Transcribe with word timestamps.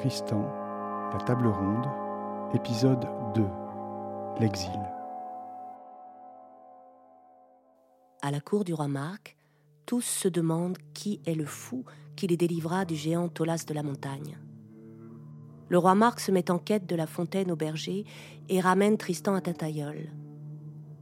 Tristan, 0.00 0.40
La 1.12 1.18
table 1.26 1.46
ronde, 1.46 1.86
épisode 2.54 3.06
2 3.34 3.44
L'exil. 4.40 4.80
À 8.22 8.30
la 8.30 8.40
cour 8.40 8.64
du 8.64 8.72
roi 8.72 8.88
Marc, 8.88 9.36
tous 9.84 10.00
se 10.00 10.26
demandent 10.26 10.78
qui 10.94 11.20
est 11.26 11.34
le 11.34 11.44
fou 11.44 11.84
qui 12.16 12.26
les 12.26 12.38
délivra 12.38 12.86
du 12.86 12.96
géant 12.96 13.28
Tolas 13.28 13.66
de 13.68 13.74
la 13.74 13.82
montagne. 13.82 14.38
Le 15.68 15.76
roi 15.76 15.94
Marc 15.94 16.20
se 16.20 16.32
met 16.32 16.50
en 16.50 16.58
quête 16.58 16.86
de 16.86 16.96
la 16.96 17.06
fontaine 17.06 17.50
au 17.50 17.56
berger 17.56 18.06
et 18.48 18.62
ramène 18.62 18.96
Tristan 18.96 19.34
à 19.34 19.42
Tataïol. 19.42 20.08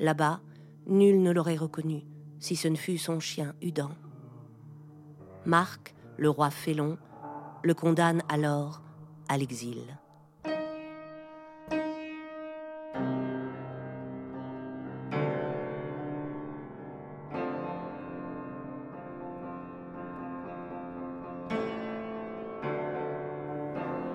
Là-bas, 0.00 0.42
nul 0.86 1.22
ne 1.22 1.30
l'aurait 1.30 1.56
reconnu, 1.56 2.04
si 2.40 2.56
ce 2.56 2.68
ne 2.68 2.76
fut 2.76 2.98
son 2.98 3.20
chien 3.20 3.54
Udan. 3.62 3.92
Marc, 5.46 5.94
le 6.18 6.28
roi 6.28 6.50
félon, 6.50 6.98
le 7.62 7.74
condamne 7.74 8.22
alors 8.28 8.82
à 9.28 9.36
l'exil. 9.36 9.82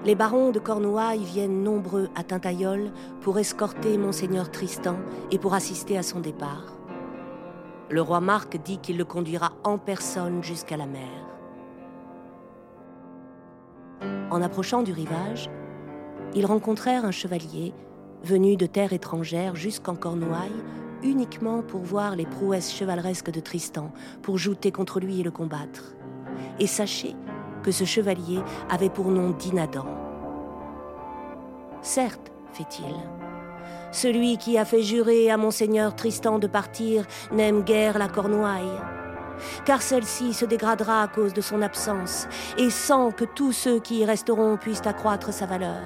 Les 0.05 0.16
barons 0.16 0.52
de 0.52 0.60
Cornouailles 0.60 1.26
viennent 1.26 1.64
nombreux 1.64 2.10
à 2.16 2.24
Tintayol 2.24 2.94
pour 3.22 3.40
escorter 3.40 3.98
monseigneur 3.98 4.50
Tristan 4.50 4.96
et 5.32 5.38
pour 5.38 5.54
assister 5.54 5.98
à 5.98 6.04
son 6.04 6.22
départ. 6.22 6.77
Le 7.90 8.02
roi 8.02 8.22
Marc 8.22 8.55
dit 8.55 8.77
qu'il 8.77 8.98
le 8.98 9.04
conduira 9.04 9.52
en 9.66 9.77
personne 9.77 10.41
jusqu'à 10.41 10.77
la 10.77 10.86
mer. 10.86 11.37
En 14.31 14.41
approchant 14.41 14.84
du 14.84 14.91
rivage, 14.91 15.49
ils 16.35 16.45
rencontrèrent 16.45 17.05
un 17.05 17.12
chevalier 17.12 17.73
venu 18.23 18.57
de 18.57 18.65
terre 18.65 18.93
étrangère 18.93 19.55
jusqu'en 19.55 19.95
Cornouailles 19.95 20.63
uniquement 21.03 21.62
pour 21.62 21.81
voir 21.81 22.15
les 22.15 22.25
prouesses 22.25 22.73
chevaleresques 22.73 23.31
de 23.31 23.40
Tristan, 23.40 23.91
pour 24.21 24.37
jouter 24.37 24.71
contre 24.71 24.99
lui 24.99 25.20
et 25.20 25.23
le 25.23 25.31
combattre. 25.31 25.95
Et 26.59 26.68
sachez 26.68 27.15
que 27.63 27.71
ce 27.71 27.84
chevalier 27.84 28.40
avait 28.70 28.90
pour 28.90 29.09
nom 29.12 29.31
Dinadan. 29.31 29.85
Certes, 31.81 32.31
fait-il, 32.53 32.95
celui 33.91 34.37
qui 34.37 34.57
a 34.57 34.65
fait 34.65 34.81
jurer 34.81 35.29
à 35.29 35.37
monseigneur 35.37 35.95
Tristan 35.95 36.40
de 36.40 36.48
partir 36.48 37.05
n'aime 37.31 37.63
guère 37.63 37.98
la 37.98 38.07
Cornouaille, 38.07 38.65
car 39.66 39.82
celle-ci 39.82 40.34
se 40.34 40.46
dégradera 40.46 41.04
à 41.04 41.07
cause 41.07 41.34
de 41.34 41.41
son 41.41 41.62
absence, 41.62 42.27
et 42.57 42.70
sans 42.70 43.12
que 43.12 43.26
tous 43.26 43.52
ceux 43.52 43.80
qui 43.80 43.99
y 43.99 44.05
resteront 44.05 44.57
puissent 44.57 44.85
accroître 44.85 45.34
sa 45.34 45.46
valeur. 45.46 45.82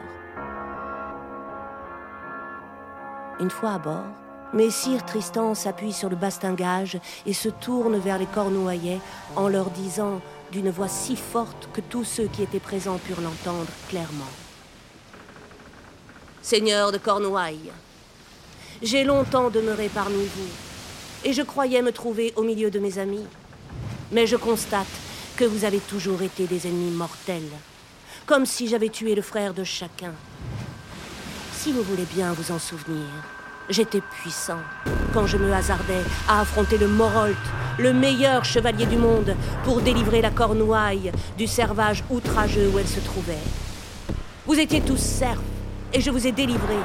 Une 3.40 3.50
fois 3.50 3.72
à 3.72 3.80
bord, 3.80 4.06
Messire 4.54 5.06
Tristan 5.06 5.56
s'appuie 5.56 5.94
sur 5.94 6.10
le 6.10 6.18
bastingage 6.18 7.00
et 7.26 7.34
se 7.34 7.48
tourne 7.48 7.98
vers 7.98 8.18
les 8.18 8.26
Cornouaillais 8.26 9.00
en 9.38 9.48
leur 9.48 9.70
disant 9.70 10.20
d'une 10.52 10.70
voix 10.70 10.90
si 10.90 11.16
forte 11.16 11.70
que 11.72 11.80
tous 11.80 12.04
ceux 12.04 12.28
qui 12.28 12.44
étaient 12.44 12.60
présents 12.60 12.98
purent 12.98 13.22
l'entendre 13.22 13.72
clairement. 13.88 14.26
Seigneur 16.42 16.92
de 16.92 16.98
Cornouailles, 16.98 17.72
j'ai 18.82 19.06
longtemps 19.06 19.50
demeuré 19.50 19.90
parmi 19.94 20.26
vous, 20.26 20.50
et 21.24 21.32
je 21.32 21.44
croyais 21.44 21.82
me 21.82 21.92
trouver 21.92 22.34
au 22.36 22.44
milieu 22.44 22.70
de 22.70 22.80
mes 22.80 22.98
amis. 22.98 23.26
Mais 24.12 24.28
je 24.28 24.36
constate 24.36 24.88
que 25.38 25.46
vous 25.46 25.64
avez 25.64 25.80
toujours 25.80 26.22
été 26.22 26.46
des 26.46 26.68
ennemis 26.68 26.92
mortels, 26.92 27.50
comme 28.26 28.46
si 28.46 28.68
j'avais 28.68 28.90
tué 28.90 29.16
le 29.16 29.22
frère 29.22 29.54
de 29.54 29.64
chacun. 29.64 30.14
Si 31.54 31.72
vous 31.72 31.84
voulez 31.84 32.06
bien 32.14 32.34
vous 32.34 32.52
en 32.52 32.60
souvenir, 32.60 33.06
j'étais 33.70 34.02
puissant 34.02 34.60
quand 35.14 35.28
je 35.28 35.38
me 35.38 35.54
hasardais 35.54 36.04
à 36.28 36.42
affronter 36.42 36.78
le 36.78 36.88
Morolt, 36.88 37.38
le 37.80 37.94
meilleur 37.94 38.44
chevalier 38.44 38.86
du 38.86 38.98
monde, 38.98 39.36
pour 39.64 39.82
délivrer 39.82 40.22
la 40.22 40.32
Cornouaille 40.32 41.12
du 41.38 41.48
servage 41.48 42.04
outrageux 42.10 42.70
où 42.74 42.80
elle 42.80 42.88
se 42.88 43.00
trouvait. 43.00 43.38
Vous 44.46 44.60
étiez 44.60 44.82
tous 44.82 45.00
serfs, 45.00 45.42
et 45.94 46.02
je 46.02 46.12
vous 46.12 46.28
ai 46.28 46.32
délivrés. 46.32 46.84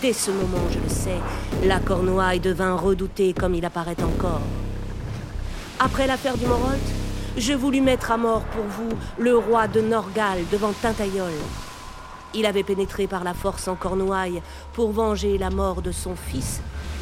Dès 0.00 0.14
ce 0.14 0.30
moment, 0.30 0.66
je 0.70 0.78
le 0.78 0.88
sais, 0.88 1.66
la 1.66 1.78
Cornouaille 1.78 2.40
devint 2.40 2.74
redoutée 2.74 3.34
comme 3.34 3.54
il 3.54 3.64
apparaît 3.66 4.02
encore. 4.02 4.40
Après 5.82 6.06
l'affaire 6.06 6.36
du 6.36 6.44
Morolt, 6.44 6.78
je 7.38 7.54
voulus 7.54 7.80
mettre 7.80 8.10
à 8.10 8.18
mort 8.18 8.42
pour 8.42 8.64
vous 8.64 8.90
le 9.18 9.34
roi 9.34 9.66
de 9.66 9.80
Norgal 9.80 10.40
devant 10.52 10.72
Tintayol. 10.74 11.32
Il 12.34 12.44
avait 12.44 12.62
pénétré 12.62 13.06
par 13.06 13.24
la 13.24 13.32
force 13.32 13.66
en 13.66 13.76
Cornouailles 13.76 14.42
pour 14.74 14.92
venger 14.92 15.38
la 15.38 15.48
mort 15.48 15.80
de 15.80 15.90
son 15.90 16.16
fils, 16.16 16.60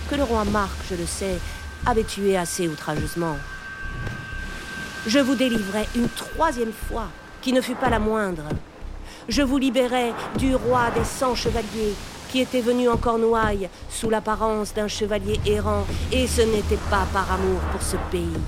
que 0.09 0.15
le 0.15 0.23
roi 0.23 0.45
Marc, 0.45 0.77
je 0.89 0.95
le 0.95 1.07
sais, 1.07 1.41
avait 1.87 2.05
tué 2.05 2.37
assez 2.37 2.69
outrageusement. 2.69 3.37
Je 5.09 5.19
vous 5.19 5.35
délivrai 5.35 5.89
une 5.97 6.09
troisième 6.09 6.73
fois, 6.73 7.09
qui 7.43 7.53
ne 7.53 7.61
fut 7.61 7.75
pas 7.75 7.91
la 7.91 7.99
moindre. 7.99 8.45
Je 9.29 9.43
vous 9.43 9.59
libérai 9.59 10.13
du 10.39 10.55
roi 10.55 10.93
des 10.97 11.05
cent 11.05 11.35
chevaliers, 11.35 11.97
qui 12.31 12.41
était 12.41 12.61
venu 12.61 12.89
en 12.89 12.97
Cornouailles 12.97 13.71
sous 13.91 14.09
l'apparence 14.09 14.73
d'un 14.73 14.87
chevalier 14.87 15.41
errant, 15.47 15.85
et 16.13 16.29
ce 16.29 16.43
n'était 16.43 16.79
pas 16.89 17.09
par 17.13 17.33
amour 17.33 17.59
pour 17.73 17.83
ce 17.83 17.97
pays. 18.13 18.39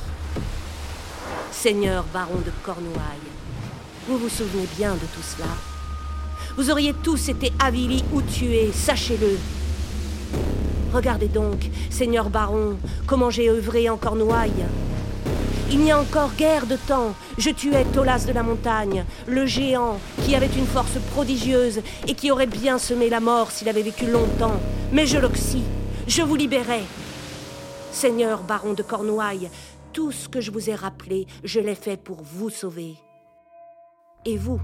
Seigneur 1.52 2.04
baron 2.12 2.38
de 2.44 2.50
Cornouailles, 2.62 3.30
vous 4.08 4.18
vous 4.18 4.28
souvenez 4.28 4.66
bien 4.76 4.94
de 4.94 4.98
tout 4.98 5.22
cela 5.22 5.48
Vous 6.56 6.70
auriez 6.70 6.94
tous 6.94 7.28
été 7.28 7.52
avilis 7.58 8.04
ou 8.12 8.22
tués, 8.22 8.70
sachez-le. 8.72 9.38
Regardez 10.92 11.28
donc, 11.28 11.70
Seigneur 11.90 12.30
baron, 12.30 12.76
comment 13.06 13.30
j'ai 13.30 13.48
œuvré 13.50 13.88
en 13.88 13.96
Cornouailles. 13.96 14.66
Il 15.70 15.78
n'y 15.78 15.92
a 15.92 16.00
encore 16.00 16.32
guère 16.36 16.66
de 16.66 16.74
temps, 16.74 17.14
je 17.38 17.50
tuais 17.50 17.84
Tolas 17.92 18.24
de 18.26 18.32
la 18.32 18.42
montagne, 18.42 19.04
le 19.28 19.46
géant, 19.46 20.00
qui 20.24 20.34
avait 20.34 20.46
une 20.46 20.66
force 20.66 20.98
prodigieuse 21.12 21.80
et 22.08 22.14
qui 22.14 22.32
aurait 22.32 22.48
bien 22.48 22.78
semé 22.78 23.08
la 23.08 23.20
mort 23.20 23.52
s'il 23.52 23.68
avait 23.68 23.82
vécu 23.82 24.06
longtemps. 24.06 24.60
Mais 24.92 25.06
je 25.06 25.18
l'oxy, 25.18 25.62
je 26.08 26.22
vous 26.22 26.34
libérais. 26.34 26.82
Seigneur 27.92 28.42
baron 28.42 28.72
de 28.72 28.82
Cornouailles, 28.82 29.50
tout 29.92 30.12
ce 30.12 30.28
que 30.28 30.40
je 30.40 30.50
vous 30.50 30.70
ai 30.70 30.74
rappelé, 30.74 31.26
je 31.44 31.60
l'ai 31.60 31.74
fait 31.74 31.96
pour 31.96 32.22
vous 32.22 32.50
sauver. 32.50 32.96
Et 34.24 34.36
vous 34.36 34.60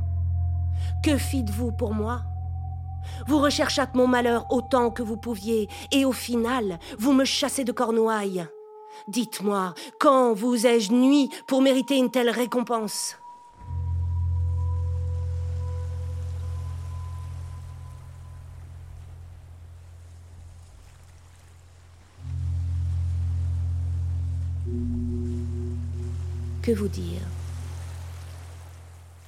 Que 1.03 1.17
fîtes-vous 1.17 1.73
pour 1.73 1.95
moi? 1.95 2.23
Vous 3.27 3.39
recherchâtes 3.39 3.95
mon 3.95 4.07
malheur 4.07 4.47
autant 4.51 4.91
que 4.91 5.03
vous 5.03 5.17
pouviez, 5.17 5.69
et 5.93 6.05
au 6.05 6.13
final, 6.13 6.79
vous 6.99 7.13
me 7.13 7.25
chassez 7.25 7.65
de 7.65 7.73
Cornouailles. 7.73 8.47
Dites-moi, 9.09 9.75
quand 10.01 10.33
vous 10.33 10.67
ai-je 10.67 10.93
nuit 10.93 11.31
pour 11.47 11.63
mériter 11.63 11.97
une 11.97 12.11
telle 12.11 12.31
récompense? 12.31 13.17
Que 26.67 26.73
vous 26.73 26.89
dire 26.89 27.21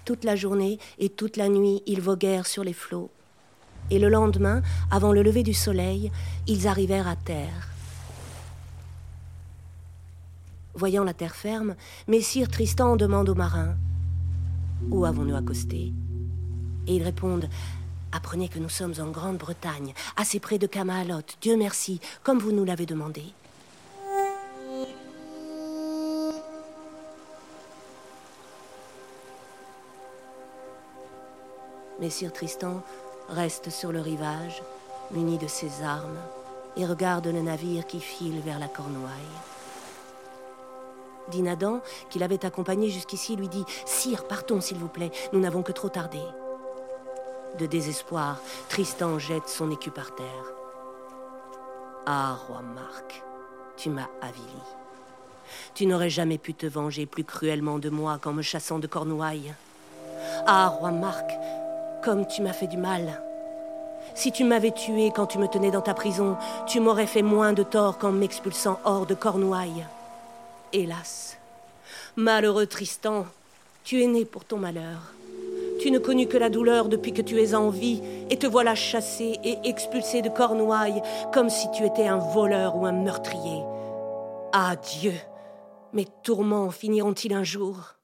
Toute 0.05 0.25
la 0.25 0.35
journée 0.35 0.81
et 0.99 1.09
toute 1.09 1.37
la 1.37 1.49
nuit, 1.49 1.85
ils 1.87 2.01
voguèrent 2.01 2.49
sur 2.49 2.65
les 2.65 2.73
flots. 2.73 3.13
Et 3.93 4.01
le 4.01 4.09
lendemain, 4.09 4.61
avant 4.91 5.13
le 5.13 5.23
lever 5.23 5.45
du 5.45 5.55
soleil, 5.55 6.11
ils 6.49 6.67
arrivèrent 6.67 7.07
à 7.07 7.15
terre. 7.15 7.69
Voyant 10.75 11.05
la 11.05 11.15
terre 11.15 11.37
ferme, 11.37 11.77
Messire 12.09 12.49
Tristan 12.49 12.97
demande 12.97 13.29
aux 13.29 13.37
marins 13.37 13.77
Où 14.91 15.05
avons-nous 15.05 15.37
accosté? 15.37 15.93
Et 16.89 16.97
ils 16.97 17.05
répondent 17.05 17.49
Apprenez 18.11 18.49
que 18.49 18.59
nous 18.59 18.69
sommes 18.69 18.95
en 18.99 19.13
Grande-Bretagne, 19.13 19.95
assez 20.17 20.41
près 20.41 20.59
de 20.59 20.67
Camalot, 20.67 21.23
Dieu 21.41 21.57
merci, 21.57 22.01
comme 22.25 22.41
vous 22.41 22.51
nous 22.51 22.65
l'avez 22.65 22.87
demandé. 22.87 23.23
Messire 32.01 32.33
Tristan 32.33 32.83
reste 33.29 33.71
sur 33.71 33.91
le 33.91 34.01
rivage, 34.01 34.63
muni 35.11 35.37
de 35.37 35.49
ses 35.49 35.83
armes, 35.83 36.19
et 36.77 36.87
regarde 36.87 37.27
le 37.27 37.43
navire 37.43 37.87
qui 37.87 38.01
file 38.01 38.41
vers 38.41 38.61
la 38.61 38.69
Cornouaille. 38.69 39.11
Dinadan, 41.29 41.81
qui 42.09 42.19
l'avait 42.19 42.47
accompagné 42.47 42.89
jusqu'ici, 42.89 43.35
lui 43.35 43.49
dit 43.49 43.65
Sire, 43.85 44.27
partons, 44.29 44.61
s'il 44.61 44.79
vous 44.79 44.89
plaît, 44.89 45.11
nous 45.33 45.41
n'avons 45.41 45.63
que 45.63 45.73
trop 45.73 45.89
tardé. 45.89 46.21
De 47.59 47.67
désespoir, 47.67 48.41
Tristan 48.69 49.19
jette 49.19 49.49
son 49.49 49.71
écu 49.71 49.91
par 49.91 50.15
terre. 50.15 50.53
Ah, 52.07 52.39
roi 52.47 52.63
Marc, 52.63 53.23
tu 53.77 53.91
m'as 53.91 54.09
avili. 54.23 54.63
Tu 55.75 55.87
n'aurais 55.87 56.11
jamais 56.11 56.39
pu 56.39 56.55
te 56.55 56.67
venger 56.67 57.07
plus 57.07 57.25
cruellement 57.25 57.79
de 57.79 57.91
moi 57.91 58.19
qu'en 58.19 58.33
me 58.33 58.43
chassant 58.43 58.79
de 58.79 58.87
Cornouailles. 58.87 59.53
Ah, 60.47 60.69
roi 60.69 60.93
Marc, 60.93 61.31
comme 62.03 62.27
tu 62.27 62.43
m'as 62.43 62.53
fait 62.53 62.67
du 62.67 62.77
mal. 62.77 63.23
Si 64.15 64.33
tu 64.33 64.45
m'avais 64.45 64.73
tué 64.73 65.13
quand 65.15 65.27
tu 65.27 65.39
me 65.39 65.47
tenais 65.47 65.71
dans 65.71 65.81
ta 65.81 65.95
prison, 65.95 66.37
tu 66.67 66.81
m'aurais 66.81 67.07
fait 67.07 67.23
moins 67.23 67.53
de 67.53 67.63
tort 67.63 67.99
qu'en 67.99 68.13
m'expulsant 68.13 68.81
hors 68.85 69.07
de 69.07 69.15
Cornouailles. 69.15 69.87
Hélas, 70.73 71.37
malheureux 72.17 72.67
Tristan, 72.67 73.27
tu 73.85 74.03
es 74.03 74.07
né 74.07 74.25
pour 74.25 74.45
ton 74.45 74.57
malheur. 74.57 75.13
Tu 75.81 75.91
ne 75.91 75.99
connus 75.99 76.27
que 76.27 76.37
la 76.37 76.51
douleur 76.51 76.89
depuis 76.89 77.13
que 77.13 77.23
tu 77.23 77.41
es 77.41 77.55
en 77.55 77.71
vie, 77.71 78.03
et 78.31 78.37
te 78.37 78.47
voilà 78.47 78.75
chassé 78.75 79.39
et 79.45 79.59
expulsé 79.65 80.23
de 80.23 80.29
Cornouailles 80.29 81.03
comme 81.33 81.51
si 81.51 81.71
tu 81.71 81.85
étais 81.85 82.09
un 82.09 82.19
voleur 82.19 82.77
ou 82.77 82.87
un 82.87 82.93
meurtrier. 82.93 83.63
Adieu. 84.53 85.15
Mes 85.93 86.07
tourments 86.23 86.71
finiront-ils 86.71 87.33
un 87.33 87.45
jour? 87.45 87.98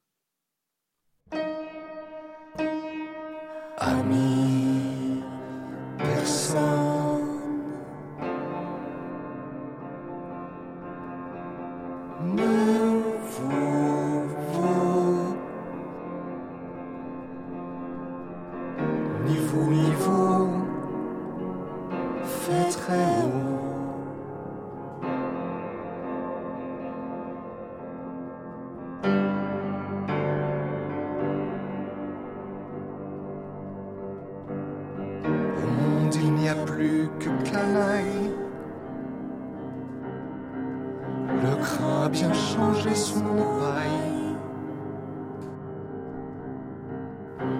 Ami, 3.85 4.44
plus 36.65 37.09
que 37.19 37.29
canaille. 37.49 38.31
Le 41.29 41.55
crin 41.61 42.03
a 42.05 42.09
bien 42.09 42.33
changé 42.33 42.95
son 42.95 43.21
paille. 43.21 44.35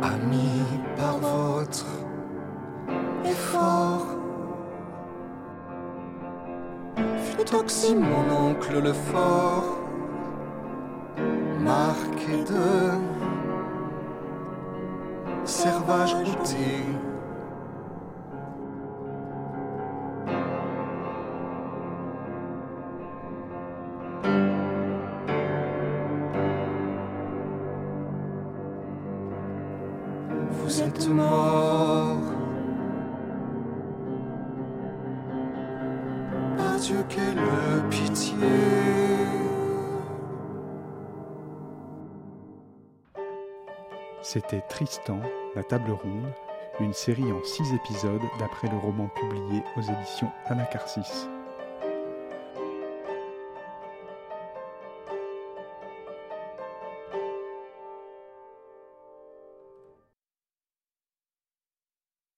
Ami 0.01 0.49
par 0.97 1.17
votre 1.17 1.85
effort. 3.25 4.07
Fut 6.95 7.55
aussi 7.55 7.95
mon 7.95 8.49
oncle 8.49 8.81
le 8.81 8.93
fort. 8.93 9.79
Marqué 11.59 12.43
de 12.43 13.15
servage 15.45 16.13
routé. 16.13 16.83
Pitié. 37.89 38.35
C'était 44.21 44.61
Tristan, 44.61 45.19
la 45.55 45.63
table 45.63 45.91
ronde, 45.91 46.31
une 46.79 46.93
série 46.93 47.31
en 47.31 47.43
six 47.43 47.73
épisodes 47.73 48.21
d'après 48.39 48.67
le 48.67 48.77
roman 48.77 49.07
publié 49.15 49.63
aux 49.77 49.81
éditions 49.81 50.31
Anacarsis. 50.47 51.27